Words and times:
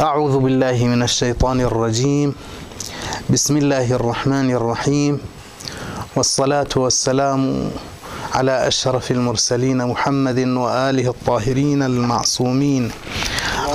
أعوذ 0.00 0.38
بالله 0.38 0.84
من 0.92 1.02
الشيطان 1.02 1.60
الرجيم. 1.60 2.34
بسم 3.32 3.56
الله 3.56 3.96
الرحمن 3.96 4.50
الرحيم. 4.50 5.20
والصلاة 6.16 6.68
والسلام 6.76 7.70
على 8.34 8.68
أشرف 8.68 9.10
المرسلين 9.10 9.80
محمد 9.88 10.38
وآله 10.38 11.06
الطاهرين 11.08 11.82
المعصومين. 11.82 12.90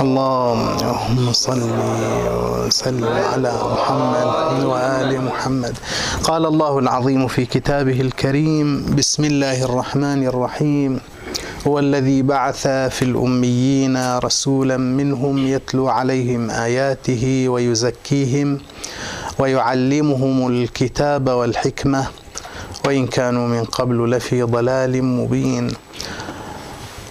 اللهم 0.00 1.32
صل 1.32 1.62
وسلم 2.70 3.14
على 3.34 3.52
محمد 3.74 4.64
وآل 4.64 5.10
محمد. 5.26 5.74
قال 6.22 6.46
الله 6.46 6.78
العظيم 6.78 7.28
في 7.28 7.46
كتابه 7.46 8.00
الكريم 8.00 8.94
بسم 8.94 9.24
الله 9.24 9.64
الرحمن 9.64 10.26
الرحيم. 10.26 11.00
هو 11.66 11.78
الذي 11.78 12.22
بعث 12.22 12.66
في 12.66 13.02
الأميين 13.02 14.18
رسولا 14.18 14.76
منهم 14.76 15.46
يتلو 15.46 15.88
عليهم 15.88 16.50
آياته 16.50 17.48
ويزكيهم 17.48 18.58
ويعلمهم 19.38 20.46
الكتاب 20.46 21.28
والحكمة 21.30 22.06
وإن 22.86 23.06
كانوا 23.06 23.48
من 23.48 23.64
قبل 23.64 24.10
لفي 24.10 24.42
ضلال 24.42 25.04
مبين. 25.04 25.72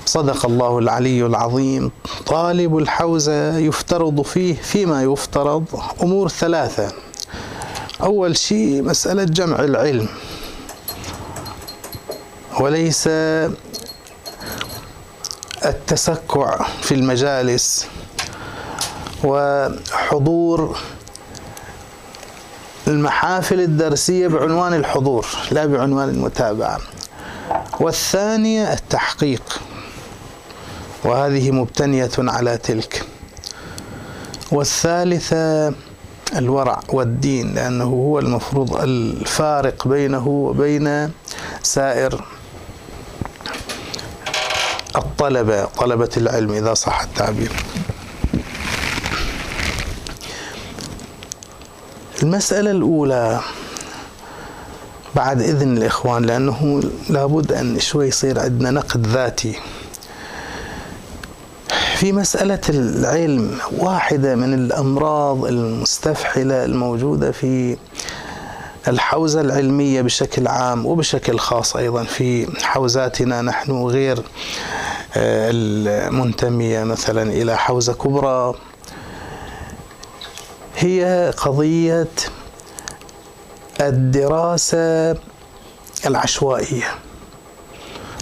صدق 0.05 0.45
الله 0.45 0.79
العلي 0.79 1.25
العظيم. 1.25 1.91
طالب 2.25 2.77
الحوزة 2.77 3.57
يفترض 3.57 4.21
فيه 4.21 4.55
فيما 4.55 5.03
يفترض 5.03 5.65
أمور 6.03 6.29
ثلاثة. 6.29 6.91
أول 8.03 8.37
شيء 8.37 8.81
مسألة 8.81 9.23
جمع 9.23 9.59
العلم. 9.59 10.07
وليس 12.59 13.09
التسكع 15.65 16.65
في 16.81 16.93
المجالس 16.93 17.87
وحضور 19.23 20.77
المحافل 22.87 23.59
الدرسية 23.59 24.27
بعنوان 24.27 24.73
الحضور 24.73 25.25
لا 25.51 25.65
بعنوان 25.65 26.09
المتابعة. 26.09 26.79
والثانية 27.79 28.73
التحقيق 28.73 29.59
وهذه 31.03 31.51
مبتنية 31.51 32.11
على 32.17 32.57
تلك. 32.57 33.03
والثالثة 34.51 35.73
الورع 36.35 36.79
والدين 36.89 37.53
لأنه 37.53 37.83
هو 37.83 38.19
المفروض 38.19 38.75
الفارق 38.81 39.87
بينه 39.87 40.27
وبين 40.27 41.11
سائر 41.63 42.25
الطلبة 45.21 45.65
طلبة 45.65 46.09
العلم 46.17 46.51
إذا 46.51 46.73
صح 46.73 47.01
التعبير. 47.01 47.51
المسألة 52.23 52.71
الأولى 52.71 53.39
بعد 55.15 55.41
إذن 55.41 55.77
الإخوان 55.77 56.25
لأنه 56.25 56.81
لابد 57.09 57.51
أن 57.51 57.79
شوي 57.79 58.07
يصير 58.07 58.39
عندنا 58.39 58.71
نقد 58.71 59.07
ذاتي. 59.07 59.55
في 61.95 62.11
مسألة 62.11 62.61
العلم 62.69 63.57
واحدة 63.77 64.35
من 64.35 64.53
الأمراض 64.53 65.45
المستفحلة 65.45 66.65
الموجودة 66.65 67.31
في 67.31 67.77
الحوزة 68.87 69.41
العلمية 69.41 70.01
بشكل 70.01 70.47
عام 70.47 70.85
وبشكل 70.85 71.39
خاص 71.39 71.75
أيضا 71.75 72.03
في 72.03 72.47
حوزاتنا 72.63 73.41
نحن 73.41 73.71
غير 73.71 74.23
المنتمية 75.15 76.83
مثلا 76.83 77.23
إلى 77.31 77.57
حوزة 77.57 77.93
كبرى. 77.93 78.53
هي 80.77 81.33
قضية 81.37 82.07
الدراسة 83.81 85.15
العشوائية. 86.05 86.87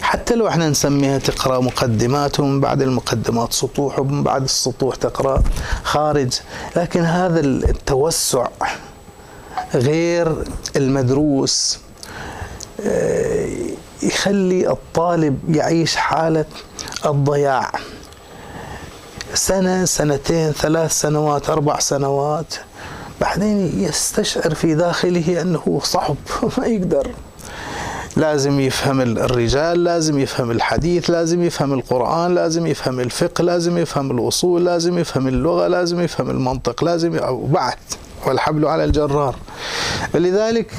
حتى 0.02 0.36
لو 0.36 0.48
إحنا 0.48 0.70
نسميها 0.70 1.18
تقرأ 1.18 1.60
مقدمات 1.60 2.40
ومن 2.40 2.60
بعد 2.62 2.82
المقدمات 2.82 3.54
سطوح 3.54 4.00
ومن 4.00 4.24
بعد 4.24 4.44
السطوح 4.44 4.96
تقرأ 4.96 5.44
خارج. 5.84 6.34
لكن 6.76 7.04
هذا 7.04 7.40
التوسع 7.40 8.48
غير 9.74 10.44
المدروس 10.76 11.80
يخلي 14.04 14.70
الطالب 14.72 15.56
يعيش 15.56 15.96
حالة 15.96 16.46
الضياع. 17.06 17.72
سنة 19.34 19.86
سنتين 19.86 20.52
ثلاث 20.52 20.92
سنوات 20.92 21.50
أربع 21.50 21.80
سنوات. 21.80 22.56
بعدين 23.22 23.84
يستشعر 23.84 24.54
في 24.54 24.76
داخله 24.76 25.42
أنه 25.42 25.82
صعب 25.84 26.16
ما 26.58 26.66
يقدر. 26.66 27.12
لازم 28.18 28.60
يفهم 28.60 29.02
الرجال 29.02 29.84
لازم 29.84 30.20
يفهم 30.20 30.52
الحديث 30.52 31.10
لازم 31.10 31.44
يفهم 31.44 31.74
القرآن 31.74 32.36
لازم 32.36 32.68
يفهم 32.68 33.00
الفقه 33.00 33.42
لازم 33.44 33.78
يفهم 33.78 34.12
الأصول 34.12 34.66
لازم 34.66 34.98
يفهم 34.98 35.28
اللغة 35.28 35.68
لازم 35.68 36.02
يفهم 36.02 36.30
المنطق 36.30 36.84
لازم 36.84 37.20
وبعد 37.30 37.78
والحبل 38.26 38.66
على 38.66 38.84
الجرار. 38.84 39.36
لذلك 40.14 40.74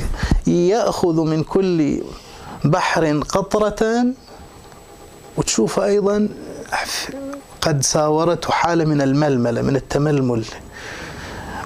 يأخذ 0.46 1.20
من 1.20 1.42
كل 1.42 2.02
بحر 2.64 3.20
قطرة 3.28 4.06
وتشوف 5.40 5.80
أيضا 5.80 6.28
قد 7.60 7.82
ساورته 7.82 8.50
حالة 8.50 8.84
من 8.84 9.00
الململة 9.00 9.62
من 9.62 9.76
التململ. 9.76 10.44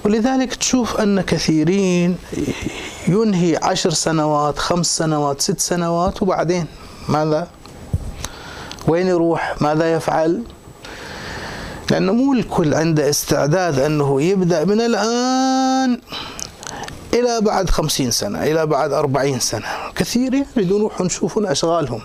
ولذلك 0.05 0.55
تشوف 0.55 0.95
أن 0.99 1.21
كثيرين 1.21 2.17
ينهي 3.07 3.59
عشر 3.63 3.89
سنوات 3.89 4.59
خمس 4.59 4.97
سنوات 4.97 5.41
ست 5.41 5.59
سنوات 5.59 6.21
وبعدين 6.21 6.65
ماذا؟ 7.09 7.47
وين 8.87 9.07
يروح؟ 9.07 9.55
ماذا 9.61 9.93
يفعل؟ 9.93 10.43
لأنه 11.91 12.13
مو 12.13 12.33
الكل 12.33 12.73
عنده 12.73 13.09
استعداد 13.09 13.79
أنه 13.79 14.21
يبدأ 14.21 14.65
من 14.65 14.81
الآن 14.81 15.99
إلى 17.13 17.41
بعد 17.41 17.69
خمسين 17.69 18.11
سنة 18.11 18.43
إلى 18.43 18.65
بعد 18.65 18.93
أربعين 18.93 19.39
سنة. 19.39 19.67
كثير 19.95 20.33
يريدون 20.33 20.79
يروحون 20.79 21.07
يشوفون 21.07 21.45
أشغالهم. 21.45 22.01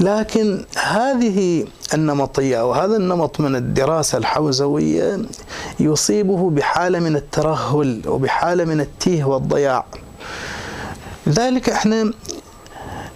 لكن 0.00 0.64
هذه 0.76 1.66
النمطية 1.94 2.70
وهذا 2.70 2.96
النمط 2.96 3.40
من 3.40 3.56
الدراسة 3.56 4.18
الحوزوية 4.18 5.18
يصيبه 5.80 6.50
بحالة 6.50 6.98
من 6.98 7.16
الترهل 7.16 8.02
وبحالة 8.06 8.64
من 8.64 8.80
التيه 8.80 9.24
والضياع. 9.24 9.84
لذلك 11.26 11.70
إحنا 11.70 12.12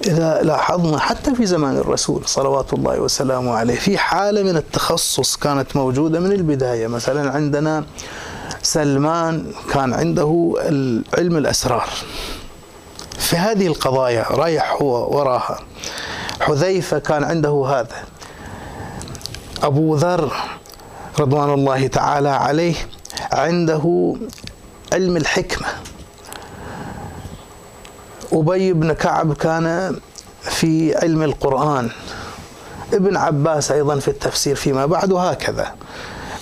إذا 0.07 0.43
لاحظنا 0.43 0.99
حتى 0.99 1.35
في 1.35 1.47
زمان 1.47 1.77
الرسول 1.77 2.23
صلوات 2.27 2.73
الله 2.73 3.01
وسلامه 3.01 3.53
عليه 3.53 3.77
في 3.77 3.99
حالة 3.99 4.43
من 4.43 4.57
التخصص 4.57 5.37
كانت 5.37 5.77
موجودة 5.77 6.21
من 6.21 6.33
البداية. 6.33 6.87
مثلا 6.87 7.31
عندنا 7.31 7.85
سلمان 8.63 9.53
كان 9.73 9.93
عنده 9.95 10.55
علم 11.19 11.37
الأسرار 11.37 11.89
في 13.19 13.37
هذه 13.37 13.67
القضايا 13.67 14.27
رايح 14.31 14.77
هو 14.83 15.17
وراها. 15.19 15.59
حذيفة 16.41 16.99
كان 16.99 17.25
عنده 17.25 17.67
هذا. 17.67 17.97
أبو 19.63 19.97
ذر 19.97 20.33
رضوان 21.21 21.55
الله 21.55 21.87
تعالى 21.87 22.29
عليه 22.29 22.75
عنده 23.33 24.15
علم 24.93 25.17
الحكمة. 25.17 25.69
أبي 28.33 28.73
بن 28.73 28.93
كعب 28.93 29.33
كان 29.33 29.97
في 30.43 30.97
علم 30.97 31.23
القرآن. 31.23 31.91
ابن 32.93 33.17
عباس 33.17 33.73
أيضا 33.73 33.99
في 33.99 34.09
التفسير 34.09 34.57
فيما 34.57 34.87
بعد 34.87 35.13
وهكذا. 35.13 35.75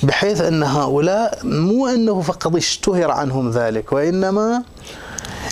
بحيث 0.02 0.40
أن 0.40 0.62
هؤلاء 0.62 1.38
مو 1.44 1.86
أنه 1.86 2.20
فقط 2.20 2.56
اشتهر 2.56 3.10
عنهم 3.10 3.50
ذلك 3.50 3.92
وإنما 3.92 4.62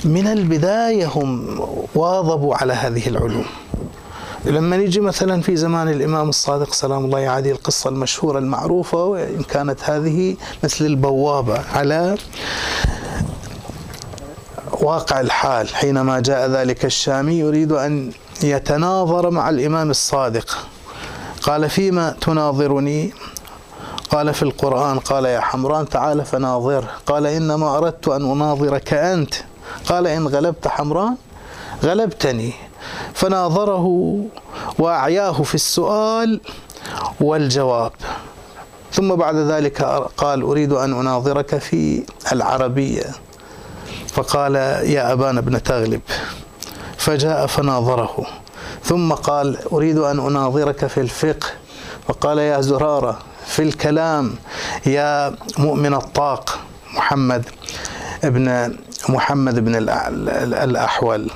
من 0.04 0.26
البداية 0.26 1.06
هم 1.06 1.60
واظبوا 1.94 2.54
على 2.54 2.72
هذه 2.72 3.08
العلوم. 3.08 3.46
لما 4.44 4.76
نيجي 4.76 5.00
مثلا 5.00 5.42
في 5.42 5.56
زمان 5.56 5.88
الإمام 5.88 6.28
الصادق 6.28 6.72
سلام 6.72 7.04
الله 7.04 7.28
عليه 7.28 7.52
القصة 7.52 7.90
المشهورة 7.90 8.38
المعروفة 8.38 9.04
وإن 9.04 9.42
كانت 9.42 9.80
هذه 9.82 10.36
مثل 10.64 10.86
البوابة 10.86 11.60
على 11.74 12.16
واقع 14.80 15.20
الحال. 15.20 15.68
حينما 15.68 16.20
جاء 16.20 16.48
ذلك 16.50 16.84
الشامي 16.84 17.38
يريد 17.38 17.72
أن 17.72 18.12
يتناظر 18.42 19.30
مع 19.30 19.48
الإمام 19.48 19.90
الصادق. 19.90 20.58
قال 21.42 21.70
فيما 21.70 22.16
تناظرني؟ 22.20 23.12
قال 24.10 24.34
في 24.34 24.42
القرآن. 24.42 24.98
قال 24.98 25.24
يا 25.24 25.40
حمران 25.40 25.88
تعال 25.88 26.24
فناظر. 26.24 26.84
قال 27.06 27.26
إنما 27.26 27.78
أردت 27.78 28.08
أن 28.08 28.30
أناظرك 28.30 28.94
أنت. 28.94 29.34
قال 29.86 30.06
إن 30.06 30.26
غلبت 30.26 30.68
حمران 30.68 31.16
غلبتني. 31.84 32.52
فناظره 33.14 34.16
وأعياه 34.78 35.42
في 35.42 35.54
السؤال 35.54 36.40
والجواب. 37.20 37.92
ثم 38.92 39.14
بعد 39.14 39.36
ذلك 39.36 39.82
قال 40.16 40.42
أريد 40.42 40.72
أن 40.72 40.92
أناظرك 40.92 41.58
في 41.58 42.02
العربية. 42.32 43.04
فقال 44.12 44.54
يا 44.94 45.12
أبان 45.12 45.40
بن 45.40 45.62
تغلب. 45.62 46.00
فجاء 46.98 47.46
فناظره. 47.46 48.26
ثم 48.84 49.12
قال 49.12 49.58
أريد 49.72 49.98
أن 49.98 50.20
أناظرك 50.20 50.86
في 50.86 51.00
الفقه. 51.00 51.46
فقال 52.08 52.38
يا 52.38 52.60
زرارة 52.60 53.18
في 53.46 53.62
الكلام 53.62 54.34
يا 54.86 55.36
مؤمن 55.58 55.94
الطاق 55.94 56.58
محمد 56.94 57.44
ابن 58.24 58.76
محمد 59.08 59.64
بن 59.64 59.74
الأحول. 60.54 61.30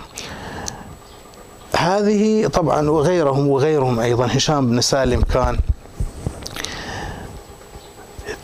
هذه 1.79 2.47
طبعا 2.47 2.91
وغيرهم 2.91 3.49
وغيرهم 3.49 4.01
أيضا. 4.01 4.27
هشام 4.27 4.71
بن 4.71 4.81
سالم 4.81 5.23
كان 5.23 5.59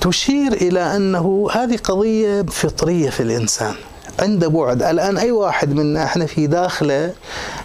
تشير 0.00 0.52
إلى 0.52 0.96
أنه 0.96 1.48
هذه 1.52 1.76
قضية 1.76 2.42
فطرية 2.42 3.10
في 3.10 3.22
الإنسان 3.22 3.74
عنده 4.20 4.48
بعد. 4.48 4.82
الآن 4.82 5.18
أي 5.18 5.32
واحد 5.32 5.72
منا 5.72 6.04
إحنا 6.04 6.26
في 6.26 6.46
داخله 6.46 7.12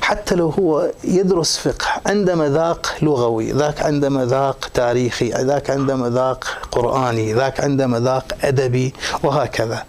حتى 0.01 0.36
لو 0.36 0.50
هو 0.50 0.92
يدرس 1.04 1.57
فقه 1.57 1.86
عنده 2.06 2.36
مذاق 2.36 2.95
لغوي 3.01 3.51
ذاك 3.51 3.81
عنده 3.81 4.10
مذاق 4.10 4.69
تاريخي 4.74 5.30
ذاك 5.30 5.69
عنده 5.69 5.95
مذاق 5.95 6.44
قرآني 6.72 7.33
ذاك 7.33 7.60
عنده 7.60 7.88
مذاق 7.88 8.25
أدبي 8.44 8.94
وهكذا. 9.24 9.83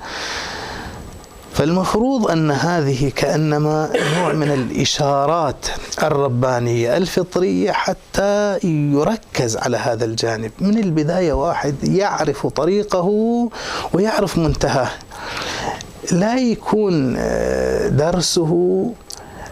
فالمفروض 1.60 2.30
أن 2.30 2.50
هذه 2.50 3.12
كأنما 3.16 3.90
نوع 4.18 4.32
من 4.32 4.50
الإشارات 4.50 5.66
الربانية 6.02 6.96
الفطرية 6.96 7.72
حتى 7.72 8.58
يركز 8.64 9.56
على 9.56 9.76
هذا 9.76 10.04
الجانب. 10.04 10.50
من 10.60 10.78
البداية 10.78 11.32
واحد 11.32 11.74
يعرف 11.88 12.46
طريقه 12.46 13.08
ويعرف 13.92 14.38
منتهاه. 14.38 14.90
لا 16.12 16.38
يكون 16.38 17.14
آه، 17.18 17.88
درسه 17.88 18.84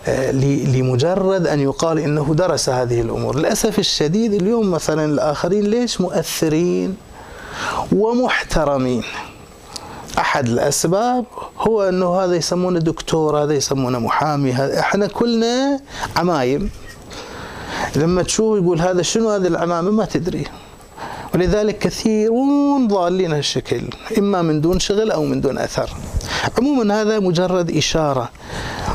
آه، 0.06 0.30
لمجرد 0.76 1.46
أن 1.46 1.60
يقال 1.60 1.98
إنه 1.98 2.34
درس 2.34 2.68
هذه 2.68 3.00
الأمور. 3.00 3.36
للأسف 3.38 3.78
الشديد 3.78 4.34
اليوم 4.34 4.70
مثلا 4.70 5.04
الآخرين 5.04 5.64
ليش 5.64 6.00
مؤثرين 6.00 6.96
ومحترمين؟ 7.92 9.02
أحد 10.18 10.48
الأسباب 10.48 11.24
هو 11.58 11.82
أنه 11.82 12.20
هذا 12.20 12.34
يسمونه 12.36 12.78
دكتور 12.78 13.42
هذا 13.42 13.54
يسمونه 13.54 13.98
محامي 13.98 14.52
هذا 14.52 14.80
إحنا 14.80 15.06
كلنا 15.06 15.80
عمايم. 16.16 16.70
لما 17.96 18.22
تشوف 18.22 18.62
يقول 18.62 18.80
هذا 18.80 19.02
شنو 19.02 19.30
هذه 19.30 19.46
العمامة؟ 19.46 19.90
ما 19.90 20.04
تدري. 20.04 20.44
ولذلك 21.34 21.78
كثيرون 21.78 22.88
ضالين 22.88 23.32
هالشكل 23.32 23.82
إما 24.18 24.42
من 24.42 24.60
دون 24.60 24.78
شغل 24.78 25.10
أو 25.10 25.24
من 25.24 25.40
دون 25.40 25.58
أثر. 25.58 25.90
عموما 26.58 27.00
هذا 27.02 27.18
مجرد 27.18 27.76
إشارة 27.76 28.30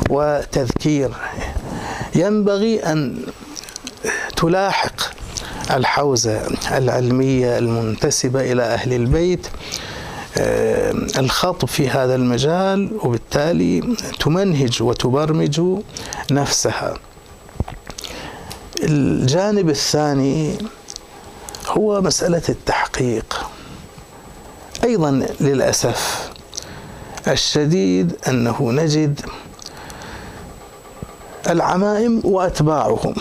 وتذكير. 0.09 1.11
ينبغي 2.15 2.79
أن 2.79 3.17
تلاحق 4.37 4.95
الحوزة 5.71 6.41
العلمية 6.71 7.57
المنتسبة 7.57 8.51
إلى 8.51 8.63
أهل 8.63 8.93
البيت 8.93 9.47
آه، 10.37 10.91
الخطب 10.91 11.67
في 11.67 11.89
هذا 11.89 12.15
المجال 12.15 12.97
وبالتالي 13.03 13.95
تمنهج 14.19 14.83
وتبرمج 14.83 15.61
نفسها. 16.31 16.93
الجانب 18.83 19.69
الثاني 19.69 20.57
هو 21.67 22.01
مسألة 22.01 22.41
التحقيق. 22.49 23.49
أيضا 24.83 25.25
للأسف 25.39 26.29
الشديد 27.27 28.15
أنه 28.27 28.71
نجد 28.71 29.19
العمائم 31.49 32.21
وأتباعهم. 32.23 33.15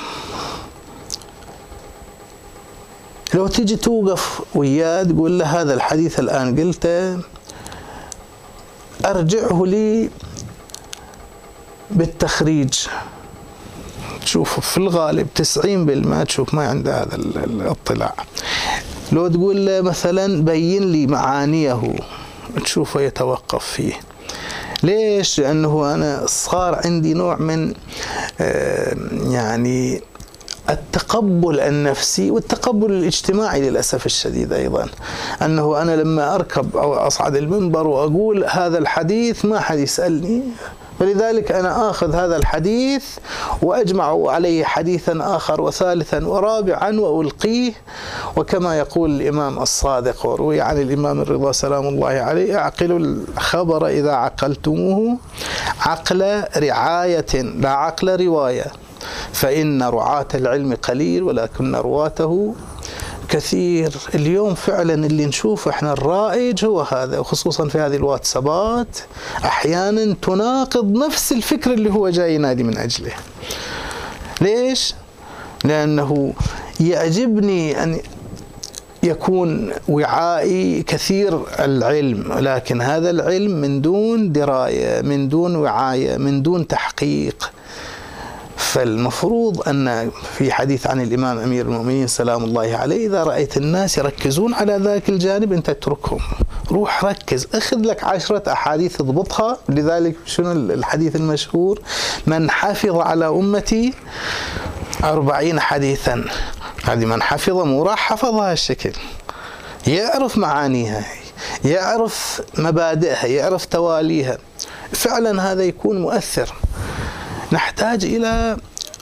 لو 3.34 3.46
تجي 3.46 3.76
توقف 3.76 4.40
وياه 4.54 5.02
تقول 5.02 5.38
له 5.38 5.60
هذا 5.60 5.74
الحديث 5.74 6.20
الآن 6.20 6.60
قلته 6.60 7.18
أرجعه 9.04 9.62
لي 9.66 10.10
بالتخريج. 11.90 12.74
تشوف 14.24 14.60
في 14.60 14.78
الغالب 14.78 15.26
90% 16.22 16.24
تشوف 16.24 16.54
ما 16.54 16.68
عنده 16.68 17.02
هذا 17.02 17.14
الاطلاع. 17.16 18.14
لو 19.12 19.28
تقول 19.28 19.66
له 19.66 19.80
مثلا 19.80 20.44
بين 20.44 20.92
لي 20.92 21.06
معانيه 21.06 21.94
تشوفه 22.64 23.00
يتوقف 23.00 23.64
فيه. 23.64 23.92
ليش؟ 24.82 25.40
لأنه 25.40 25.94
أنا 25.94 26.22
صار 26.26 26.80
عندي 26.84 27.14
نوع 27.14 27.36
من 27.36 27.74
يعني 29.30 30.02
التقبل 30.70 31.60
النفسي 31.60 32.30
والتقبل 32.30 32.90
الاجتماعي 32.92 33.60
للأسف 33.70 34.06
الشديد 34.06 34.52
أيضا. 34.52 34.88
أنه 35.42 35.82
أنا 35.82 35.96
لما 35.96 36.34
أركب 36.34 36.76
أو 36.76 36.94
أصعد 36.94 37.36
المنبر 37.36 37.86
وأقول 37.86 38.44
هذا 38.44 38.78
الحديث 38.78 39.44
ما 39.44 39.60
حد 39.60 39.78
يسألني 39.78 40.42
فلذلك 40.98 41.52
أنا 41.52 41.90
آخذ 41.90 42.14
هذا 42.14 42.36
الحديث 42.36 43.04
وأجمع 43.62 44.30
عليه 44.30 44.64
حديثا 44.64 45.36
آخر 45.36 45.60
وثالثا 45.60 46.26
ورابعا 46.26 46.90
وألقيه. 47.00 47.72
وكما 48.36 48.78
يقول 48.78 49.10
الإمام 49.20 49.58
الصادق 49.58 50.26
وروي 50.26 50.60
عن 50.60 50.80
الإمام 50.80 51.20
الرضا 51.20 51.52
سلام 51.52 51.88
الله 51.88 52.08
عليه 52.08 52.58
اعقلوا 52.58 52.98
الخبر 52.98 53.86
إذا 53.86 54.12
عقلتموه 54.12 55.18
عقل 55.80 56.42
رعاية 56.56 57.32
لا 57.34 57.68
عقل 57.70 58.24
رواية. 58.26 58.66
فإن 59.32 59.82
رعاة 59.82 60.28
العلم 60.34 60.74
قليل 60.74 61.22
ولكن 61.22 61.74
رواته 61.76 62.54
كثير. 63.28 63.92
اليوم 64.14 64.54
فعلا 64.54 64.94
اللي 64.94 65.26
نشوفه 65.26 65.70
إحنا 65.70 65.92
الرائج 65.92 66.64
هو 66.64 66.80
هذا 66.80 67.18
وخصوصا 67.18 67.68
في 67.68 67.78
هذه 67.78 67.96
الواتسابات. 67.96 68.98
أحيانا 69.44 70.16
تناقض 70.22 70.92
نفس 70.96 71.32
الفكر 71.32 71.72
اللي 71.72 71.90
هو 71.90 72.08
جاي 72.08 72.34
ينادي 72.34 72.62
من 72.62 72.78
أجله. 72.78 73.12
ليش؟ 74.40 74.94
لأنه 75.64 76.32
يعجبني 76.80 77.82
أن 77.82 78.00
يكون 79.02 79.72
وعائي 79.88 80.82
كثير 80.82 81.40
العلم 81.58 82.32
لكن 82.32 82.80
هذا 82.80 83.10
العلم 83.10 83.60
من 83.60 83.80
دون 83.80 84.32
دراية 84.32 85.02
من 85.02 85.28
دون 85.28 85.56
وعاية 85.56 86.16
من 86.16 86.42
دون 86.42 86.66
تحقيق. 86.66 87.52
فالمفروض 88.72 89.68
أن 89.68 90.10
في 90.38 90.52
حديث 90.52 90.86
عن 90.86 91.00
الإمام 91.00 91.38
أمير 91.38 91.66
المؤمنين 91.66 92.06
سلام 92.06 92.44
الله 92.44 92.76
عليه 92.76 93.06
إذا 93.06 93.22
رأيت 93.24 93.56
الناس 93.56 93.98
يركزون 93.98 94.54
على 94.54 94.76
ذاك 94.76 95.08
الجانب 95.08 95.52
أنت 95.52 95.68
اتركهم. 95.68 96.20
روح 96.70 97.04
ركز 97.04 97.48
أخذ 97.54 97.76
لك 97.76 98.04
عشرة 98.04 98.52
أحاديث 98.52 99.00
اضبطها. 99.00 99.58
لذلك 99.68 100.16
شنو 100.26 100.52
الحديث 100.52 101.16
المشهور؟ 101.16 101.80
من 102.26 102.50
حفظ 102.50 102.96
على 102.96 103.28
أمتي 103.28 103.94
أربعين 105.04 105.60
حديثا 105.60 106.24
هذه 106.84 107.04
من 107.04 107.22
حفظ 107.22 107.56
مو 107.56 107.82
راح 107.82 107.98
حفظها 107.98 108.52
الشكل 108.52 108.92
يعرف 109.86 110.38
معانيها 110.38 111.04
يعرف 111.64 112.42
مبادئها 112.58 113.26
يعرف 113.26 113.64
تواليها. 113.64 114.38
فعلا 114.92 115.52
هذا 115.52 115.62
يكون 115.62 116.02
مؤثر. 116.02 116.54
نحتاج 117.52 118.04
إلى 118.04 118.56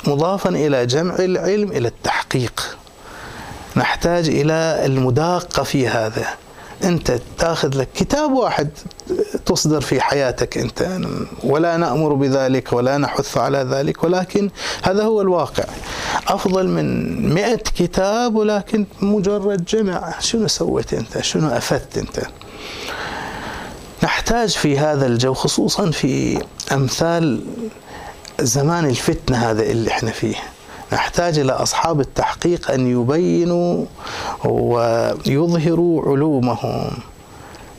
مضافا 0.06 0.50
إلى 0.50 0.86
جمع 0.86 1.14
العلم 1.14 1.72
إلى 1.72 1.88
التحقيق. 1.88 2.76
نحتاج 3.76 4.28
إلى 4.28 4.82
المداقة 4.86 5.62
في 5.62 5.88
هذا. 5.88 6.26
أنت 6.84 7.18
تأخذ 7.38 7.78
لك 7.78 7.88
كتاب 7.94 8.32
واحد 8.32 8.68
تصدر 9.46 9.80
في 9.80 10.00
حياتك 10.00 10.58
أنت. 10.58 11.00
ولا 11.44 11.76
نأمر 11.76 12.14
بذلك 12.14 12.72
ولا 12.72 12.98
نحث 12.98 13.38
على 13.38 13.58
ذلك 13.58 14.04
ولكن 14.04 14.50
هذا 14.82 15.02
هو 15.04 15.20
الواقع. 15.20 15.64
أفضل 16.28 16.68
من 16.68 17.34
مئة 17.34 17.56
كتاب 17.56 18.34
ولكن 18.34 18.86
مجرد 19.00 19.64
جمع. 19.64 20.20
شنو 20.20 20.48
سويت 20.48 20.94
أنت؟ 20.94 21.20
شنو 21.20 21.48
أفدت 21.48 21.98
أنت؟ 21.98 22.20
نحتاج 24.02 24.48
في 24.48 24.78
هذا 24.78 25.06
الجو 25.06 25.34
خصوصا 25.34 25.90
في 25.90 26.42
أمثال 26.72 27.40
زمان 28.42 28.84
الفتنة 28.86 29.36
هذا 29.50 29.62
اللي 29.62 29.90
إحنا 29.90 30.10
فيه. 30.10 30.36
نحتاج 30.92 31.38
إلى 31.38 31.52
أصحاب 31.52 32.00
التحقيق 32.00 32.70
أن 32.70 32.86
يبينوا 33.00 33.84
ويظهروا 34.44 36.02
علومهم 36.10 36.90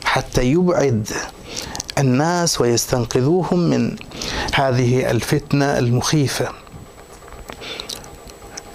حتى 0.04 0.42
يبعد 0.44 1.08
الناس 1.98 2.60
ويستنقذوهم 2.60 3.58
من 3.58 3.96
هذه 4.54 5.10
الفتنة 5.10 5.78
المخيفة. 5.78 6.48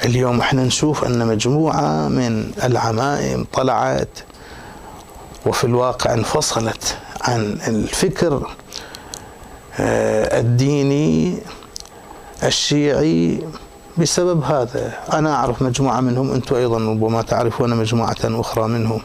اليوم 0.05 0.39
إحنا 0.39 0.63
نشوف 0.63 1.03
أن 1.05 1.27
مجموعة 1.27 2.07
من 2.07 2.51
العمائم 2.63 3.45
طلعت 3.53 4.09
وفي 5.45 5.63
الواقع 5.63 6.13
انفصلت 6.13 6.97
عن 7.21 7.57
الفكر 7.67 8.51
آه، 9.79 10.39
الديني 10.39 11.37
الشيعي 12.43 13.41
بسبب 13.97 14.43
هذا. 14.43 14.93
أنا 15.13 15.35
أعرف 15.35 15.61
مجموعة 15.61 16.01
منهم 16.01 16.31
أنتم 16.31 16.55
أيضا 16.55 16.77
ربما 16.77 17.21
تعرفون 17.21 17.75
مجموعة 17.75 18.17
أخرى 18.23 18.67
منهم. 18.67 19.01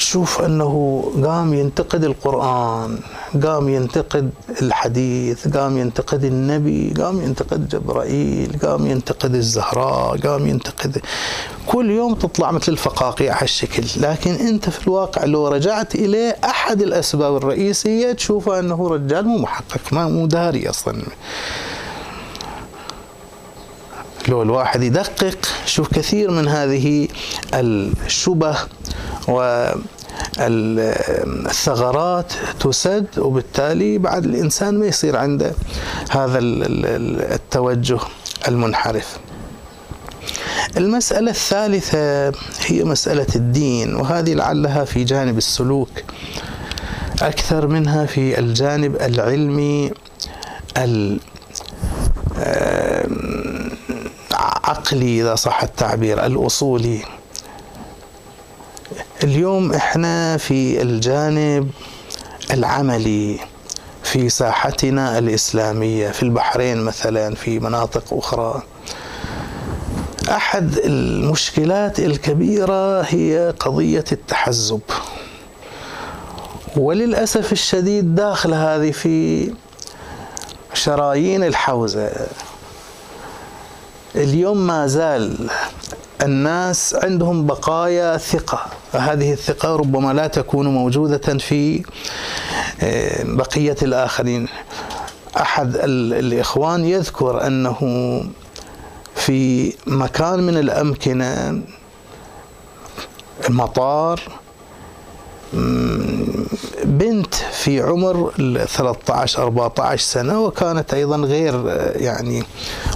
شوف 0.00 0.40
أنه 0.40 1.04
قام 1.24 1.54
ينتقد 1.54 2.04
القرآن 2.04 2.98
قام 3.42 3.68
ينتقد 3.68 4.30
الحديث 4.62 5.48
قام 5.48 5.78
ينتقد 5.78 6.24
النبي 6.24 6.94
قام 6.98 7.20
ينتقد 7.22 7.68
جبرائيل 7.68 8.58
قام 8.62 8.86
ينتقد 8.86 9.34
الزهراء 9.34 10.16
قام 10.18 10.46
ينتقد 10.46 11.02
كل 11.66 11.90
يوم 11.90 12.14
تطلع 12.14 12.50
مثل 12.50 12.72
الفقاقيع 12.72 13.42
هالشكل. 13.42 13.84
لكن 13.96 14.30
أنت 14.30 14.70
في 14.70 14.86
الواقع 14.86 15.24
لو 15.24 15.48
رجعت 15.48 15.94
إليه 15.94 16.36
أحد 16.44 16.82
الأسباب 16.82 17.36
الرئيسية 17.36 18.12
تشوفه 18.12 18.58
أنه 18.58 18.88
رجال 18.88 19.26
مو 19.26 19.38
محقق 19.38 19.92
ما 19.92 20.08
مو 20.08 20.26
داري 20.26 20.70
أصلا. 20.70 21.02
لو 24.28 24.42
الواحد 24.42 24.82
يدقق 24.82 25.38
شوف 25.66 25.88
كثير 25.94 26.30
من 26.30 26.48
هذه 26.48 27.08
الشبه 27.54 28.56
والثغرات 30.38 32.32
تسد 32.60 33.06
وبالتالي 33.18 33.98
بعد 33.98 34.24
الإنسان 34.24 34.78
ما 34.78 34.86
يصير 34.86 35.16
عنده 35.16 35.52
هذا 36.10 36.38
التوجه 36.42 37.98
المنحرف. 38.48 39.18
المسألة 40.76 41.30
الثالثة 41.30 42.28
هي 42.66 42.84
مسألة 42.84 43.26
الدين 43.36 43.94
وهذه 43.94 44.34
لعلها 44.34 44.84
في 44.84 45.04
جانب 45.04 45.38
السلوك 45.38 45.88
أكثر 47.22 47.66
منها 47.66 48.06
في 48.06 48.38
الجانب 48.38 48.96
العلمي 48.96 49.92
العقلي 54.80 55.20
إذا 55.20 55.34
صح 55.34 55.62
التعبير 55.62 56.26
الأصولي. 56.26 57.04
اليوم 59.24 59.72
إحنا 59.72 60.36
في 60.36 60.82
الجانب 60.82 61.70
العملي 62.50 63.40
في 64.02 64.28
ساحتنا 64.28 65.18
الإسلامية 65.18 66.08
في 66.08 66.22
البحرين 66.22 66.84
مثلا 66.84 67.34
في 67.34 67.58
مناطق 67.58 68.04
أخرى. 68.12 68.62
أحد 70.30 70.76
المشكلات 70.76 71.98
الكبيرة 71.98 73.02
هي 73.02 73.54
قضية 73.60 74.04
التحزب. 74.12 74.80
وللأسف 76.76 77.52
الشديد 77.52 78.14
داخل 78.14 78.54
هذه 78.54 78.90
في 78.90 79.54
شرايين 80.74 81.44
الحوزة. 81.44 82.10
اليوم 84.16 84.66
ما 84.66 84.86
زال 84.86 85.48
الناس 86.22 86.94
عندهم 87.02 87.46
بقايا 87.46 88.16
ثقة. 88.16 88.66
هذه 88.92 89.32
الثقة 89.32 89.76
ربما 89.76 90.12
لا 90.12 90.26
تكون 90.26 90.66
موجودة 90.66 91.38
في 91.38 91.82
آه، 92.82 93.22
بقية 93.24 93.76
الآخرين. 93.82 94.48
أحد 95.36 95.76
الإخوان 95.76 96.84
يذكر 96.84 97.46
أنه 97.46 97.78
في 99.14 99.72
مكان 99.86 100.40
من 100.40 100.56
الأمكنة 100.56 101.62
المطار 103.48 104.20
بنت 106.84 107.34
في 107.34 107.80
عمر 107.82 108.32
13 108.68 109.42
14 109.42 110.02
سنة 110.02 110.40
وكانت 110.40 110.94
أيضا 110.94 111.16
غير 111.16 111.66
يعني 111.96 112.42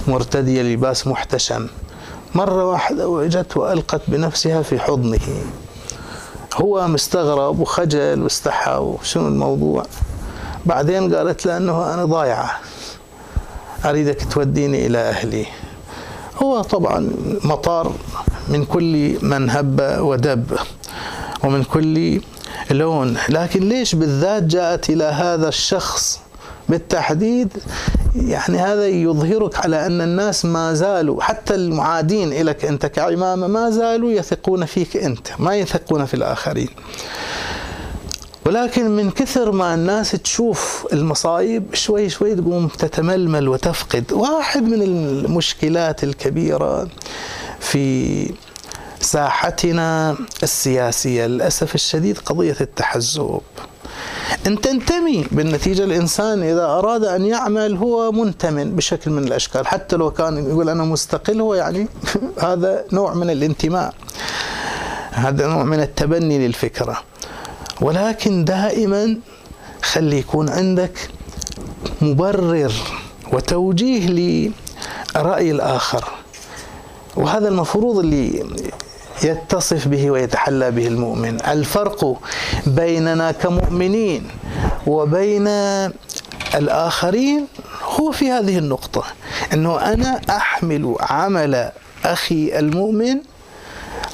مرتدية 0.07 0.61
لباس 0.61 1.07
محتشم. 1.07 1.67
مرة 2.35 2.65
واحدة 2.65 3.07
وجت 3.07 3.57
وألقت 3.57 4.01
بنفسها 4.07 4.61
في 4.61 4.79
حضنه. 4.79 5.19
هو 6.55 6.87
مستغرب 6.87 7.59
وخجل 7.59 8.23
واستحى 8.23 8.75
وشنو 8.75 9.27
الموضوع؟ 9.27 9.83
بعدين 10.65 11.15
قالت 11.15 11.45
له 11.45 11.57
أنه 11.57 11.93
أنا 11.93 12.05
ضايعة 12.05 12.51
أريدك 13.85 14.33
توديني 14.33 14.85
إلى 14.85 14.97
أهلي. 14.97 15.45
هو 16.43 16.61
طبعا 16.61 17.09
مطار 17.43 17.91
من 18.49 18.65
كل 18.65 19.17
من 19.25 19.49
هب 19.49 19.97
ودب 19.99 20.57
ومن 21.43 21.63
كل 21.63 22.21
لون 22.71 23.17
لكن 23.29 23.69
ليش 23.69 23.95
بالذات 23.95 24.43
جاءت 24.43 24.89
إلى 24.89 25.03
هذا 25.03 25.47
الشخص 25.47 26.19
بالتحديد؟ 26.69 27.53
يعني 28.15 28.57
هذا 28.57 28.87
يظهرك 28.87 29.59
على 29.59 29.85
أن 29.85 30.01
الناس 30.01 30.45
ما 30.45 30.73
زالوا 30.73 31.21
حتى 31.21 31.55
المعادين 31.55 32.45
لك 32.45 32.65
أنت 32.65 32.85
كعمامة 32.85 33.47
ما 33.47 33.69
زالوا 33.69 34.11
يثقون 34.11 34.65
فيك 34.65 34.97
أنت 34.97 35.27
ما 35.39 35.55
يثقون 35.55 36.05
في 36.05 36.13
الآخرين. 36.13 36.69
ولكن 38.45 38.95
من 38.95 39.11
كثر 39.11 39.51
ما 39.51 39.73
الناس 39.73 40.11
تشوف 40.11 40.87
المصايب 40.93 41.63
شوي 41.73 42.09
شوي 42.09 42.35
تقوم 42.35 42.67
تتململ 42.67 43.47
وتفقد. 43.47 44.13
واحد 44.13 44.63
من 44.63 44.81
المشكلات 44.81 46.03
الكبيرة 46.03 46.87
في 47.59 48.33
ساحتنا 49.05 50.15
السياسية 50.43 51.25
للأسف 51.25 51.75
الشديد 51.75 52.17
قضية 52.17 52.55
التحزب. 52.61 53.39
أن 54.47 54.61
تنتمي 54.61 55.25
بالنتيجة 55.31 55.83
الإنسان 55.83 56.43
إذا 56.43 56.65
أراد 56.65 57.03
أن 57.03 57.25
يعمل 57.25 57.77
هو 57.77 58.11
منتمن 58.11 58.75
بشكل 58.75 59.11
من 59.11 59.23
الأشكال 59.23 59.67
حتى 59.67 59.95
لو 59.95 60.11
كان 60.11 60.49
يقول 60.49 60.69
أنا 60.69 60.83
مستقل 60.83 61.41
هو 61.41 61.53
يعني 61.53 61.87
هذا 62.47 62.85
نوع 62.91 63.13
من 63.13 63.29
الانتماء. 63.29 63.93
هذا 65.11 65.47
نوع 65.47 65.63
من 65.63 65.79
التبني 65.79 66.47
للفكرة. 66.47 66.97
ولكن 67.81 68.45
دائما 68.45 69.17
خلي 69.81 70.17
يكون 70.17 70.49
عندك 70.49 71.09
مبرر 72.01 72.73
وتوجيه 73.33 74.07
لرأي 75.15 75.51
الآخر. 75.51 76.05
وهذا 77.15 77.47
المفروض 77.47 77.97
اللي 77.97 78.43
يتصف 79.23 79.87
به 79.87 80.11
ويتحلى 80.11 80.71
به 80.71 80.87
المؤمن. 80.87 81.37
الفرق 81.47 82.17
بيننا 82.67 83.31
كمؤمنين 83.31 84.27
وبين 84.87 85.47
الآخرين 86.55 87.47
هو 87.83 88.11
في 88.11 88.31
هذه 88.31 88.57
النقطة 88.57 89.03
أنه 89.53 89.79
أنا 89.93 90.21
أحمل 90.29 90.95
عمل 90.99 91.71
أخي 92.05 92.59
المؤمن 92.59 93.17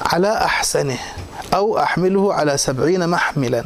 على 0.00 0.32
أحسنه 0.32 0.98
أو 1.54 1.78
أحمله 1.78 2.34
على 2.34 2.56
سبعين 2.58 3.08
محملا. 3.08 3.64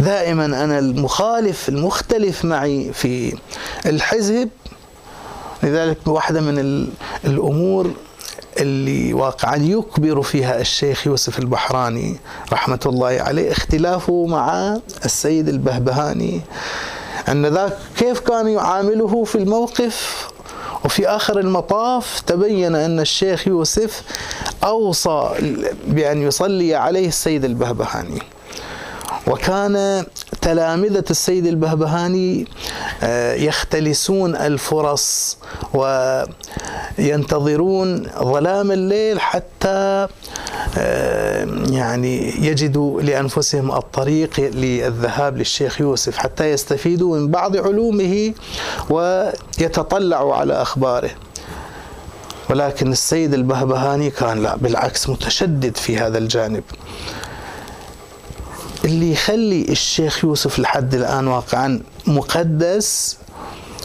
دائما 0.00 0.44
أنا 0.44 0.78
المخالف 0.78 1.68
المختلف 1.68 2.44
معي 2.44 2.92
في 2.92 3.38
الحزب. 3.86 4.48
لذلك 5.62 5.98
واحدة 6.06 6.40
من 6.40 6.86
الأمور 7.24 7.90
اللي 8.58 9.14
واقعا 9.14 9.56
يكبر 9.56 10.22
فيها 10.22 10.60
الشيخ 10.60 11.06
يوسف 11.06 11.38
البحراني 11.38 12.16
رحمة 12.52 12.80
الله 12.86 13.06
عليه 13.20 13.52
اختلافه 13.52 14.26
مع 14.26 14.76
السيد 15.04 15.48
البهبهاني 15.48 16.40
أن 17.28 17.46
ذاك 17.46 17.78
كيف 17.96 18.20
كان 18.20 18.48
يعامله 18.48 19.24
في 19.24 19.34
الموقف؟ 19.34 20.28
وفي 20.84 21.08
آخر 21.08 21.38
المطاف 21.40 22.20
تبين 22.26 22.74
أن 22.74 23.00
الشيخ 23.00 23.48
يوسف 23.48 24.02
أوصى 24.64 25.30
بأن 25.86 26.22
يصلي 26.22 26.74
عليه 26.74 27.08
السيد 27.08 27.44
البهبهاني. 27.44 28.22
وكان 29.26 30.04
تلامذة 30.40 31.04
السيد 31.10 31.46
البهبهاني 31.46 32.46
آه، 33.02 33.34
يختلسون 33.34 34.36
الفرص 34.36 35.36
وينتظرون 36.98 38.06
ظلام 38.18 38.72
الليل 38.72 39.20
حتى 39.20 40.08
آه، 40.78 41.48
يعني 41.70 42.46
يجدوا 42.46 43.02
لأنفسهم 43.02 43.72
الطريق 43.72 44.40
للذهاب 44.40 45.38
للشيخ 45.38 45.80
يوسف 45.80 46.16
حتى 46.16 46.50
يستفيدوا 46.50 47.18
من 47.18 47.30
بعض 47.30 47.56
علومه 47.56 48.32
ويتطلعوا 48.90 50.34
على 50.34 50.62
أخباره. 50.62 51.10
ولكن 52.50 52.92
السيد 52.92 53.34
البهبهاني 53.34 54.10
كان 54.10 54.42
لا 54.42 54.56
بالعكس 54.56 55.08
متشدد 55.08 55.76
في 55.76 55.98
هذا 55.98 56.18
الجانب. 56.18 56.62
اللي 58.84 59.12
يخلي 59.12 59.62
الشيخ 59.62 60.24
يوسف 60.24 60.58
لحد 60.58 60.94
الآن 60.94 61.26
واقعا 61.26 61.80
مقدس 62.06 63.16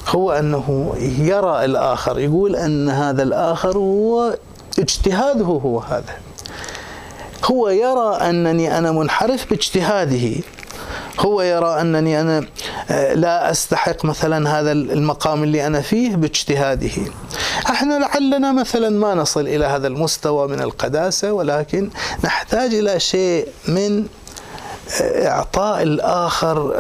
هو 0.09 0.31
أنه 0.31 0.93
يرى 1.19 1.65
الآخر 1.65 2.19
يقول 2.19 2.55
أن 2.55 2.89
هذا 2.89 3.23
الآخر 3.23 3.77
هو 3.77 4.37
اجتهاده 4.79 5.45
هو 5.45 5.79
هذا. 5.79 6.13
هو 7.45 7.69
يرى 7.69 8.29
أنني 8.29 8.77
أنا 8.77 8.91
منحرف 8.91 9.49
باجتهاده. 9.49 10.41
هو 11.19 11.41
يرى 11.41 11.81
أنني 11.81 12.21
أنا 12.21 12.45
آه، 12.91 13.13
لا 13.13 13.51
أستحق 13.51 14.05
مثلا 14.05 14.59
هذا 14.59 14.71
المقام 14.71 15.43
اللي 15.43 15.67
أنا 15.67 15.81
فيه 15.81 16.15
باجتهاده. 16.15 16.89
أحنا 17.69 17.99
لعلنا 17.99 18.51
مثلا 18.51 18.89
ما 18.89 19.15
نصل 19.15 19.47
إلى 19.47 19.65
هذا 19.65 19.87
المستوى 19.87 20.47
من 20.47 20.61
القداسة 20.61 21.31
ولكن 21.31 21.89
نحتاج 22.23 22.73
إلى 22.73 22.99
شيء 22.99 23.47
من 23.67 24.05
آه، 25.01 25.27
إعطاء 25.27 25.83
الآخر 25.83 26.73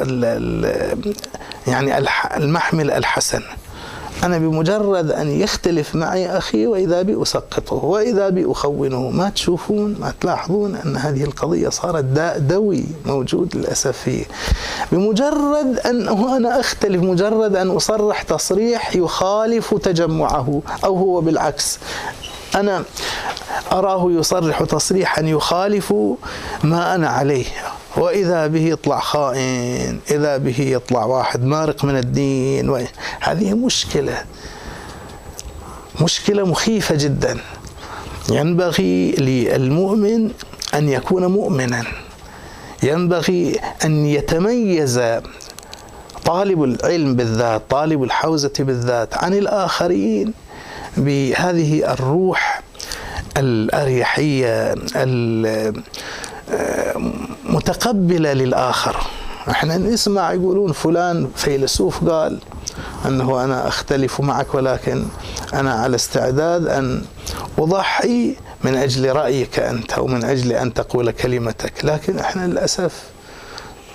يعني 1.67 1.97
المحمل 2.37 2.91
الحسن. 2.91 3.41
أنا 4.23 4.37
بمجرد 4.37 5.11
أن 5.11 5.41
يختلف 5.41 5.95
معي 5.95 6.37
أخي 6.37 6.67
وإذا 6.67 7.01
بي 7.01 7.21
أسقطه 7.21 7.75
وإذا 7.75 8.29
بي 8.29 8.51
أخونه 8.51 9.09
ما 9.09 9.29
تشوفون 9.29 9.95
ما 9.99 10.13
تلاحظون 10.21 10.75
أن 10.75 10.97
هذه 10.97 11.23
القضية 11.23 11.69
صارت 11.69 12.03
داء 12.03 12.39
دوي 12.39 12.85
موجود 13.05 13.55
للأسف 13.55 13.97
فيه. 13.97 14.25
بمجرد 14.91 15.79
أنه 15.85 16.37
أنا 16.37 16.59
أختلف 16.59 17.03
مجرد 17.03 17.55
أن 17.55 17.69
أصرح 17.69 18.21
تصريح 18.21 18.95
يخالف 18.95 19.73
تجمعه 19.73 20.61
أو 20.83 20.97
هو 20.97 21.21
بالعكس. 21.21 21.79
أنا 22.55 22.83
أراه 23.71 24.11
يصرح 24.11 24.63
تصريحا 24.63 25.21
يخالف 25.21 25.93
ما 26.63 26.95
أنا 26.95 27.09
عليه 27.09 27.45
وإذا 27.99 28.47
به 28.47 28.59
يطلع 28.59 28.99
خائن 28.99 29.99
إذا 30.11 30.37
به 30.37 30.61
يطلع 30.61 31.05
واحد 31.05 31.43
مارق 31.43 31.85
من 31.85 31.97
الدين 31.97 32.87
هذه 33.19 33.53
مشكلة 33.53 34.23
مشكلة 36.01 36.43
مخيفة 36.45 36.95
جدا. 36.95 37.37
ينبغي 38.31 39.11
للمؤمن 39.11 40.31
أن 40.73 40.89
يكون 40.89 41.25
مؤمنا. 41.25 41.83
ينبغي 42.83 43.59
أن 43.85 44.05
يتميز 44.05 45.01
طالب 46.25 46.63
العلم 46.63 47.15
بالذات 47.15 47.61
طالب 47.69 48.03
الحوزة 48.03 48.53
بالذات 48.59 49.17
عن 49.17 49.33
الآخرين 49.33 50.33
بهذه 50.97 51.93
الروح 51.93 52.61
الأريحية 53.37 54.75
متقبلة 57.49 58.33
للآخر. 58.33 58.95
إحنا 59.49 59.77
نسمع 59.77 60.33
يقولون 60.33 60.71
فلان 60.71 61.27
فيلسوف 61.35 62.09
قال 62.09 62.39
أنه 63.05 63.43
أنا 63.43 63.67
أختلف 63.67 64.21
معك 64.21 64.55
ولكن 64.55 65.05
أنا 65.53 65.73
على 65.73 65.95
استعداد 65.95 66.67
أن 66.67 67.03
أضحي 67.57 68.35
من 68.63 68.75
أجل 68.75 69.11
رأيك 69.15 69.59
أنت 69.59 69.93
أو 69.93 70.07
من 70.07 70.23
أجل 70.23 70.51
أن 70.51 70.73
تقول 70.73 71.11
كلمتك. 71.11 71.85
لكن 71.85 72.19
إحنا 72.19 72.47
للأسف 72.47 73.03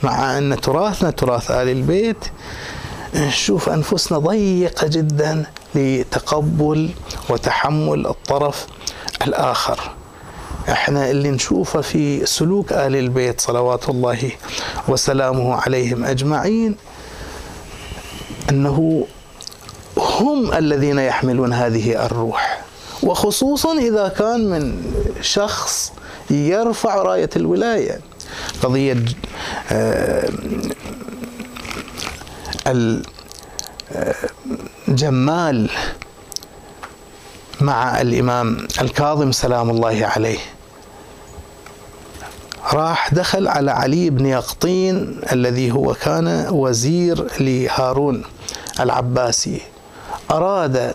مع 0.02 0.38
أن 0.38 0.60
تراثنا 0.60 1.10
تراث 1.10 1.50
آل 1.50 1.68
البيت 1.68 2.24
نشوف 3.14 3.68
أنفسنا 3.68 4.18
ضيقة 4.18 4.86
جدا 4.86 5.44
لتقبل 5.74 6.90
وتحمل 7.28 8.06
الطرف 8.06 8.66
الآخر. 9.22 9.80
إحنا 10.68 11.10
اللي 11.10 11.30
نشوفه 11.30 11.80
في 11.80 12.26
سلوك 12.26 12.72
آل 12.72 12.96
البيت 12.96 13.40
صلوات 13.40 13.88
الله 13.88 14.30
وسلامه 14.88 15.54
عليهم 15.54 16.04
أجمعين 16.04 16.76
أنه 18.50 19.06
هم 19.96 20.52
الذين 20.52 20.98
يحملون 20.98 21.52
هذه 21.52 22.06
الروح. 22.06 22.60
وخصوصا 23.02 23.78
إذا 23.78 24.08
كان 24.08 24.50
من 24.50 24.82
شخص 25.20 25.92
يرفع 26.30 26.94
راية 26.94 27.30
الولاية. 27.36 28.00
قضية 28.62 29.04
آه، 29.72 30.28
الجمال 34.88 35.70
مع 37.60 38.00
الإمام 38.00 38.66
الكاظم 38.80 39.32
سلام 39.32 39.70
الله 39.70 40.06
عليه. 40.06 40.38
راح 42.72 43.14
دخل 43.14 43.48
على 43.48 43.70
علي 43.70 44.10
بن 44.10 44.26
يقطين 44.26 45.20
الذي 45.32 45.72
هو 45.72 45.94
كان 45.94 46.48
وزير 46.50 47.26
لهارون 47.40 48.22
العباسي. 48.80 49.60
أراد 50.30 50.94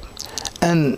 أن 0.63 0.97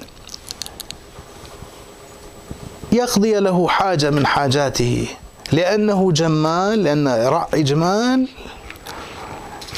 يقضي 2.91 3.39
له 3.39 3.67
حاجة 3.67 4.09
من 4.09 4.25
حاجاته 4.25 5.07
لأنه 5.51 6.11
جمال 6.11 6.83
لأن 6.83 7.07
رأي 7.07 7.63
جمال. 7.63 8.27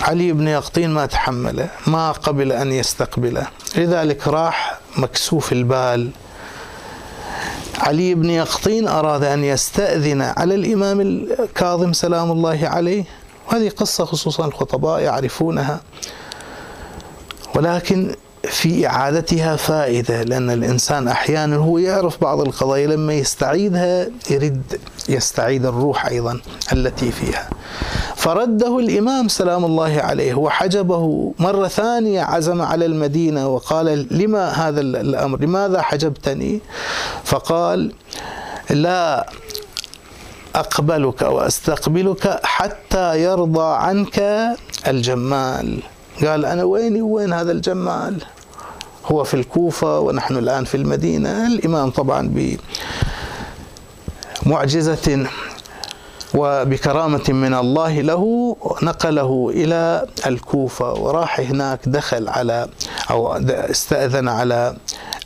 علي 0.01 0.33
بن 0.33 0.47
يقطين 0.47 0.89
ما 0.89 1.05
تحمله 1.05 1.69
ما 1.87 2.11
قبل 2.11 2.51
أن 2.51 2.71
يستقبله. 2.71 3.47
لذلك 3.75 4.27
راح 4.27 4.79
مكسوف 4.97 5.51
البال 5.51 6.09
علي 7.83 8.15
بن 8.15 8.29
يقطين 8.29 8.87
أراد 8.87 9.23
أن 9.23 9.43
يستأذن 9.43 10.21
على 10.21 10.55
الإمام 10.55 11.01
الكاظم 11.01 11.93
سلام 11.93 12.31
الله 12.31 12.59
عليه. 12.63 13.03
وهذه 13.47 13.69
قصة 13.69 14.05
خصوصا 14.05 14.45
الخطباء 14.45 14.99
يعرفونها. 15.01 15.81
ولكن 17.55 18.15
في 18.43 18.87
إعادتها 18.87 19.55
فائدة 19.55 20.23
لأن 20.23 20.49
الإنسان 20.49 21.07
أحيانا 21.07 21.55
هو 21.55 21.77
يعرف 21.77 22.21
بعض 22.21 22.41
القضايا 22.41 22.87
لما 22.87 23.13
يستعيدها 23.13 24.07
يرد 24.29 24.79
يستعيد 25.09 25.65
الروح 25.65 26.05
أيضا 26.05 26.41
التي 26.73 27.11
فيها. 27.11 27.49
فرده 28.23 28.79
الإمام 28.79 29.27
سلام 29.27 29.65
الله 29.65 30.01
عليه 30.01 30.33
وحجبه 30.33 31.33
مرة 31.39 31.67
ثانية 31.67 32.21
عزم 32.21 32.61
على 32.61 32.85
المدينة 32.85 33.47
وقال 33.47 34.07
لما 34.11 34.49
هذا 34.49 34.81
الأمر؟ 34.81 35.41
لماذا 35.41 35.81
حجبتني؟ 35.81 36.59
فقال 37.23 37.91
لا 38.69 39.29
أقبلك 40.55 41.21
وأستقبلك 41.21 42.39
حتى 42.43 43.23
يرضى 43.23 43.75
عنك 43.75 44.19
الجمال. 44.87 45.79
قال 46.21 46.45
أنا 46.45 46.63
ويني 46.63 47.01
وين 47.01 47.33
هذا 47.33 47.51
الجمال؟ 47.51 48.17
هو 49.05 49.23
في 49.23 49.33
الكوفة 49.33 49.99
ونحن 49.99 50.37
الآن 50.37 50.63
في 50.63 50.77
المدينة. 50.77 51.47
الإمام 51.47 51.89
طبعا 51.89 52.31
بمعجزة 54.45 55.27
وبكرامة 56.35 57.23
من 57.29 57.53
الله 57.53 58.01
له 58.01 58.55
نقله 58.83 59.51
إلى 59.55 60.05
الكوفة 60.27 60.93
وراح 60.93 61.39
هناك 61.39 61.79
دخل 61.85 62.29
على 62.29 62.67
أو 63.09 63.33
استأذن 63.47 64.27
على 64.27 64.75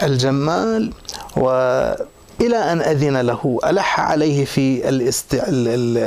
الجمال 0.04 0.92
و 1.38 1.50
إلى 2.42 2.58
أن 2.58 2.82
أذن 2.82 3.18
له 3.18 3.60
ألح 3.66 4.00
عليه 4.00 4.46
في 4.46 4.82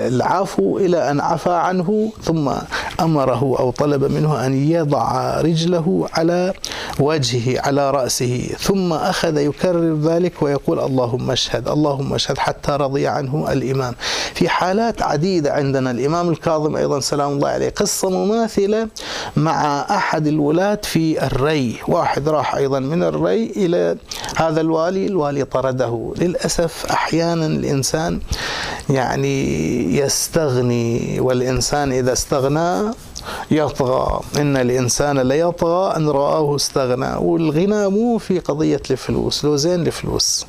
العفو 0.09 0.79
إلى 0.79 1.11
أن 1.11 1.21
عفى 1.21 1.51
عنه 1.51 2.13
ثم 2.23 2.51
أمره 3.01 3.57
أو 3.59 3.71
طلب 3.71 4.05
منه 4.05 4.47
أن 4.47 4.71
يضع 4.71 5.41
رجله 5.41 6.09
على 6.13 6.53
وجهه 7.01 7.61
على 7.61 7.91
رأسه 7.91 8.51
ثم 8.59 8.93
أخذ 8.93 9.37
يكرر 9.39 9.95
ذلك 10.03 10.43
ويقول 10.43 10.81
اللهم 10.81 11.31
اشهد 11.31 11.69
اللهم 11.69 12.15
اشهد 12.15 12.39
حتى 12.39 12.73
رضي 12.73 13.07
عنه 13.07 13.53
الإمام. 13.53 13.95
في 14.35 14.49
حالات 14.49 15.03
عديدة 15.03 15.53
عندنا 15.53 15.91
الإمام 15.91 16.29
الكاظم 16.31 16.77
أيضا 16.77 17.01
سلام 17.01 17.31
الله 17.33 17.49
عليه 17.49 17.69
قصة 17.71 18.11
مماثلة 18.11 18.89
مع 19.37 19.81
أحد 19.91 20.27
الولاة 20.27 20.79
في 20.83 21.27
الري 21.27 21.77
واحد 21.89 22.29
راح 22.29 22.55
أيضا 22.55 22.79
من 22.79 23.03
الري 23.03 23.45
إلى 23.57 23.97
هذا 24.37 24.61
الوالي 24.61 25.07
الوالي 25.07 25.45
طرده. 25.45 26.13
للأسف 26.21 26.87
أحيانا 26.87 27.47
الإنسان 27.47 28.21
يعني 28.91 29.37
يستغني 29.97 31.21
والإنسان 31.21 31.93
إذا 31.93 32.13
استغنى 32.13 32.93
يطغى. 33.51 34.21
إن 34.37 34.57
الإنسان 34.57 35.19
ليطغى 35.19 35.97
أن 35.97 36.09
رآه 36.09 36.57
استغنى. 36.57 37.17
والغنى 37.17 37.89
مو 37.89 38.19
في 38.19 38.39
قضية 38.39 38.83
الفلوس 38.91 39.45
لو 39.45 39.57
زين 39.57 39.87
الفلوس. 39.87 40.47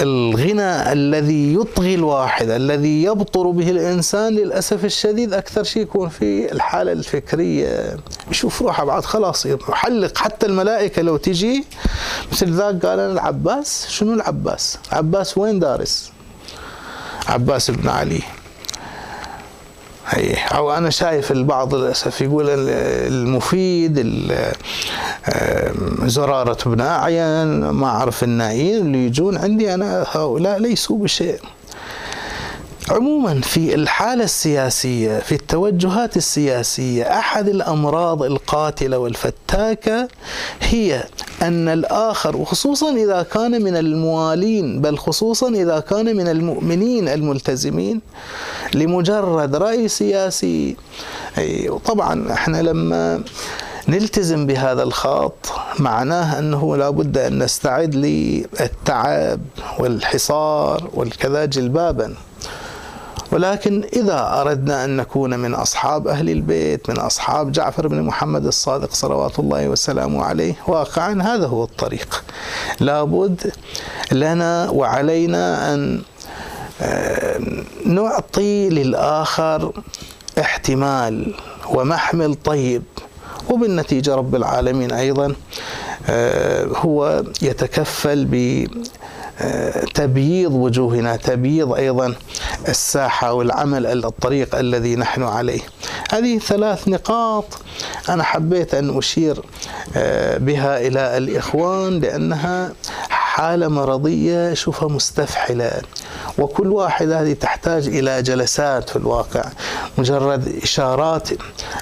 الغنى 0.00 0.92
الذي 0.92 1.54
يطغي 1.54 1.94
الواحد 1.94 2.50
الذي 2.50 3.02
يبطر 3.02 3.50
به 3.50 3.70
الإنسان 3.70 4.32
للأسف 4.32 4.84
الشديد 4.84 5.34
أكثر 5.34 5.62
شيء 5.64 5.82
يكون 5.82 6.08
في 6.08 6.52
الحالة 6.52 6.92
الفكرية. 6.92 7.96
يشوف 8.30 8.62
روحه 8.62 8.84
بعد 8.84 9.04
خلاص 9.04 9.46
يحلق 9.46 10.18
حتى 10.18 10.46
الملائكة 10.46 11.02
لو 11.02 11.16
تجي. 11.16 11.64
مثل 12.32 12.52
ذاك 12.52 12.86
قال 12.86 12.98
أنا 13.00 13.12
العباس 13.12 13.86
شنو 13.88 14.12
العباس؟ 14.12 14.78
عباس 14.92 15.38
وين 15.38 15.58
دارس؟ 15.58 16.12
عباس 17.26 17.70
بن 17.70 17.88
علي. 17.88 18.22
هي 20.10 20.34
أو 20.34 20.72
أنا 20.72 20.90
شايف 20.90 21.32
البعض 21.32 21.74
للأسف 21.74 22.20
يقول 22.20 22.46
المفيد 22.48 23.98
زرارة 26.04 26.58
بن 26.66 26.80
أعين 26.80 27.70
ما 27.70 27.86
أعرف 27.86 28.24
النائين 28.24 28.76
اللي 28.86 29.06
يجون 29.06 29.36
عندي 29.36 29.74
أنا 29.74 30.06
هؤلاء 30.12 30.58
ليسوا 30.58 30.98
بشيء. 30.98 31.40
عموما 32.90 33.40
في 33.40 33.74
الحالة 33.74 34.24
السياسية 34.24 35.18
في 35.18 35.32
التوجهات 35.34 36.16
السياسية 36.16 37.02
أحد 37.18 37.48
الأمراض 37.48 38.22
القاتلة 38.22 38.98
والفتاكة 38.98 40.08
هي 40.60 41.04
أن 41.42 41.68
الآخر 41.68 42.36
وخصوصا 42.36 42.94
إذا 42.94 43.22
كان 43.22 43.62
من 43.62 43.76
الموالين 43.76 44.80
بل 44.80 44.98
خصوصا 44.98 45.48
إذا 45.48 45.80
كان 45.80 46.16
من 46.16 46.28
المؤمنين 46.28 47.08
الملتزمين 47.08 48.00
لمجرد 48.74 49.56
رأي 49.56 49.88
سياسي. 49.88 50.76
طبعا 51.84 52.32
إحنا 52.32 52.62
لما 52.62 53.22
نلتزم 53.88 54.46
بهذا 54.46 54.82
الخط 54.82 55.46
معناه 55.78 56.38
أنه 56.38 56.76
لابد 56.76 57.18
أن 57.18 57.42
نستعد 57.42 57.94
للتعب 57.94 59.40
والحصار 59.78 60.90
والكذا 60.94 61.44
جلبابا. 61.44 62.14
ولكن 63.32 63.84
إذا 63.92 64.40
أردنا 64.40 64.84
أن 64.84 64.96
نكون 64.96 65.38
من 65.38 65.54
أصحاب 65.54 66.08
أهل 66.08 66.30
البيت 66.30 66.90
من 66.90 66.98
أصحاب 66.98 67.52
جعفر 67.52 67.88
بن 67.88 68.02
محمد 68.02 68.46
الصادق 68.46 68.92
صلوات 68.92 69.38
الله 69.38 69.68
وسلامه 69.68 70.24
عليه 70.24 70.54
واقعا 70.66 71.22
هذا 71.22 71.46
هو 71.46 71.64
الطريق. 71.64 72.24
لابد 72.80 73.52
لنا 74.12 74.70
وعلينا 74.70 75.74
أن 75.74 76.02
آه، 76.82 77.40
نعطي 77.86 78.68
للآخر 78.68 79.72
احتمال 80.40 81.34
ومحمل 81.70 82.34
طيب. 82.34 82.82
وبالنتيجة 83.50 84.14
رب 84.14 84.34
العالمين 84.34 84.92
أيضا 84.92 85.34
آه، 86.08 86.64
هو 86.64 87.24
يتكفل 87.42 88.24
ب 88.24 88.66
تبييض 89.94 90.52
وجوهنا 90.52 91.16
تبييض 91.16 91.72
أيضا 91.72 92.14
الساحة 92.68 93.32
والعمل 93.32 94.04
الطريق 94.04 94.54
الذي 94.54 94.96
نحن 94.96 95.22
عليه. 95.22 95.60
هذه 96.12 96.38
ثلاث 96.38 96.88
نقاط 96.88 97.44
أنا 98.08 98.22
حبيت 98.22 98.74
أن 98.74 98.98
أشير 98.98 99.42
آه، 99.96 100.38
بها 100.38 100.80
إلى 100.86 101.16
الإخوان 101.16 102.00
لأنها 102.00 102.72
حالة 103.08 103.68
مرضية 103.68 104.54
شوفها 104.54 104.88
مستفحلة. 104.88 105.72
وكل 106.38 106.68
واحدة 106.68 107.20
هذه 107.22 107.32
تحتاج 107.32 107.88
إلى 107.88 108.22
جلسات 108.22 108.90
في 108.90 108.96
الواقع. 108.96 109.44
مجرد 109.98 110.48
إشارات 110.62 111.28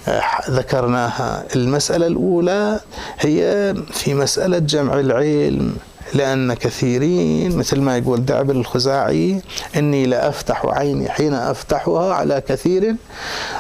آه، 0.09 0.23
ذكرناها. 0.51 1.45
المسألة 1.57 2.07
الأولى 2.07 2.81
هي 3.19 3.75
في 3.93 4.15
مسألة 4.15 4.59
جمع 4.59 5.01
العلم. 5.01 5.77
لأن 6.15 6.55
كثيرين 6.55 7.57
مثل 7.57 7.81
ما 7.81 7.97
يقول 7.99 8.25
دعبل 8.25 8.57
الخزاعي 8.57 9.43
إني 9.77 10.07
لأفتح 10.07 10.67
عيني 10.67 11.09
حين 11.09 11.35
أفتحها 11.35 12.15
على 12.15 12.41
كثير 12.41 12.95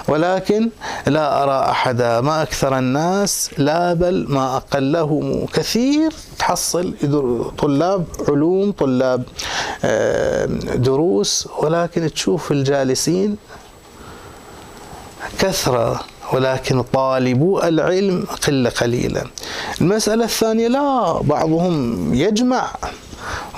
ولكن 0.09 0.71
لا 1.07 1.43
أرى 1.43 1.71
أحدا 1.71 2.21
ما 2.21 2.43
أكثر 2.43 2.79
الناس 2.79 3.51
لا 3.59 3.95
بل 3.95 4.27
ما 4.29 4.57
أقلهم. 4.57 5.47
كثير 5.47 6.13
تحصل 6.39 6.95
طلاب 7.59 8.05
علوم 8.29 8.73
طلاب 8.73 9.23
دروس 10.75 11.49
ولكن 11.59 12.11
تشوف 12.13 12.53
الجالسين 12.53 13.37
كثرة. 15.39 16.01
ولكن 16.33 16.83
طالبو 16.83 17.61
العلم 17.61 18.25
قلة 18.47 18.71
قليلة 18.71 19.23
المسألة 19.81 20.25
الثانية 20.25 20.69
لا 20.69 21.21
بعضهم 21.23 22.15
يجمع 22.15 22.67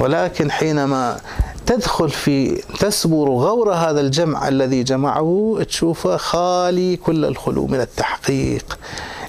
ولكن 0.01 0.51
حينما 0.51 1.21
تدخل 1.67 2.11
في 2.11 2.63
تسبر 2.79 3.29
غور 3.31 3.75
هذا 3.75 4.01
الجمع 4.01 4.49
الذي 4.49 4.83
جمعه 4.83 5.59
تشوفه 5.69 6.17
خالي 6.17 6.97
كل 6.97 7.25
الخلو 7.25 7.67
من 7.67 7.81
التحقيق. 7.81 8.79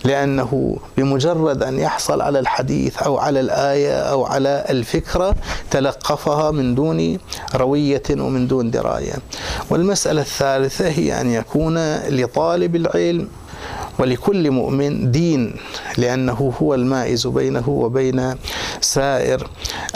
لأنه 0.04 0.78
بمجرد 0.98 1.64
أن 1.64 1.80
يحصل 1.80 2.22
على 2.22 2.40
الحديث 2.40 2.98
أو 2.98 3.18
على 3.18 3.40
الآية 3.40 3.94
أو 4.00 4.26
على 4.26 4.66
الفكرة 4.70 5.36
تلقفها 5.72 6.52
من 6.52 6.76
دون 6.76 7.18
روية 7.56 8.04
ومن 8.12 8.48
دون 8.48 8.72
دراية. 8.72 9.14
والمسألة 9.70 10.22
الثالثة 10.22 10.88
هي 10.90 11.22
أن 11.22 11.30
يكون 11.32 11.96
لطالب 11.98 12.76
العلم 12.76 13.28
ولكل 14.00 14.52
مؤمن 14.52 15.12
دين 15.12 15.56
لأنه 15.98 16.54
هو 16.62 16.74
المائز 16.74 17.28
بينه 17.28 17.70
وبين 17.70 18.36
سائر 18.82 19.48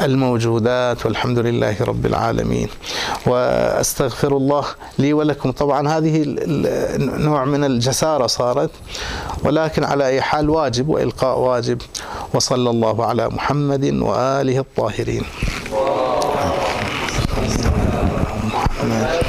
الموجودات 0.02 1.06
والحمد 1.06 1.39
لله 1.39 1.76
رب 1.82 2.06
العالمين. 2.06 2.69
وأستغفر 3.28 4.38
الله 4.38 4.65
لي 5.00 5.13
ولكم. 5.13 5.52
طبعا 5.52 5.88
هذه 5.89 6.24
نوع 6.98 7.45
من 7.45 7.63
الجسارة 7.63 8.28
صارت 8.28 8.69
ولكن 9.43 9.84
على 9.84 10.08
أي 10.08 10.21
حال 10.21 10.50
واجب 10.50 10.89
وإلقاء 10.89 11.39
واجب. 11.39 11.82
وصلى 12.34 12.69
الله 12.69 13.06
على 13.06 13.30
محمد 13.30 13.86
وآله 13.86 14.60
الطاهرين. 14.60 15.24
محمد. 18.54 19.25